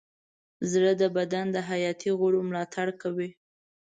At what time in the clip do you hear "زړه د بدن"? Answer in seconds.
0.71-1.45